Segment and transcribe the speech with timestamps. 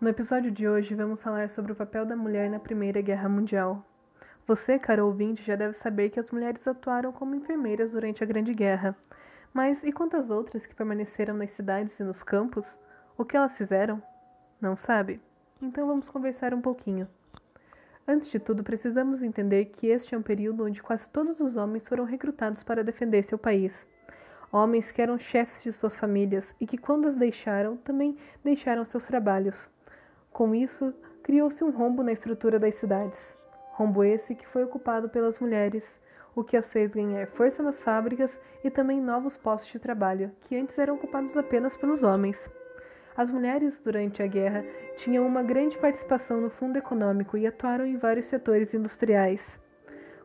[0.00, 3.86] No episódio de hoje, vamos falar sobre o papel da mulher na Primeira Guerra Mundial.
[4.44, 8.52] Você, caro ouvinte, já deve saber que as mulheres atuaram como enfermeiras durante a Grande
[8.52, 8.96] Guerra.
[9.52, 12.66] Mas e quantas outras que permaneceram nas cidades e nos campos?
[13.16, 14.02] O que elas fizeram?
[14.60, 15.20] Não sabe?
[15.62, 17.08] Então vamos conversar um pouquinho.
[18.06, 21.88] Antes de tudo, precisamos entender que este é um período onde quase todos os homens
[21.88, 23.86] foram recrutados para defender seu país.
[24.50, 29.06] Homens que eram chefes de suas famílias e que, quando as deixaram, também deixaram seus
[29.06, 29.72] trabalhos.
[30.34, 33.36] Com isso, criou-se um rombo na estrutura das cidades.
[33.70, 35.88] Rombo esse que foi ocupado pelas mulheres,
[36.34, 40.56] o que as fez ganhar força nas fábricas e também novos postos de trabalho, que
[40.56, 42.50] antes eram ocupados apenas pelos homens.
[43.16, 44.64] As mulheres, durante a guerra,
[44.96, 49.60] tinham uma grande participação no fundo econômico e atuaram em vários setores industriais,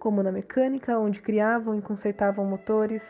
[0.00, 3.04] como na mecânica, onde criavam e consertavam motores.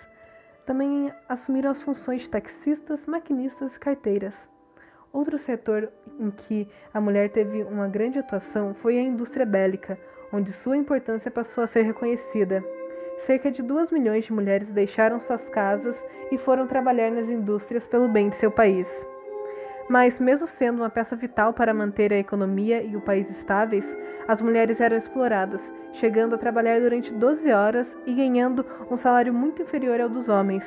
[0.66, 4.51] Também assumiram as funções de taxistas, maquinistas e carteiras.
[5.12, 9.98] Outro setor em que a mulher teve uma grande atuação foi a indústria bélica,
[10.32, 12.64] onde sua importância passou a ser reconhecida.
[13.26, 18.08] Cerca de 2 milhões de mulheres deixaram suas casas e foram trabalhar nas indústrias pelo
[18.08, 18.88] bem de seu país.
[19.86, 23.84] Mas, mesmo sendo uma peça vital para manter a economia e o país estáveis,
[24.26, 29.60] as mulheres eram exploradas, chegando a trabalhar durante 12 horas e ganhando um salário muito
[29.60, 30.64] inferior ao dos homens.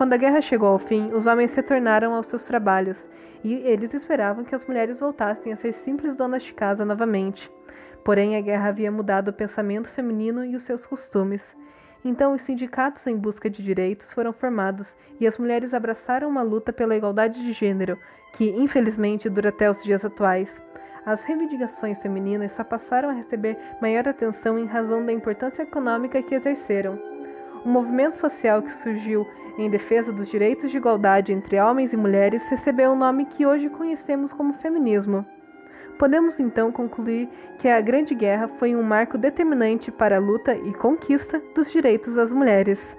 [0.00, 3.06] Quando a guerra chegou ao fim, os homens retornaram aos seus trabalhos
[3.44, 7.52] e eles esperavam que as mulheres voltassem a ser simples donas de casa novamente.
[8.02, 11.54] Porém, a guerra havia mudado o pensamento feminino e os seus costumes.
[12.02, 16.72] Então, os sindicatos em busca de direitos foram formados e as mulheres abraçaram uma luta
[16.72, 17.98] pela igualdade de gênero,
[18.32, 20.48] que infelizmente dura até os dias atuais.
[21.04, 26.34] As reivindicações femininas só passaram a receber maior atenção em razão da importância econômica que
[26.34, 27.19] exerceram.
[27.64, 29.26] O movimento social que surgiu
[29.58, 33.68] em defesa dos direitos de igualdade entre homens e mulheres recebeu o nome que hoje
[33.68, 35.26] conhecemos como feminismo.
[35.98, 40.72] Podemos então concluir que a Grande Guerra foi um marco determinante para a luta e
[40.72, 42.96] conquista dos direitos das mulheres.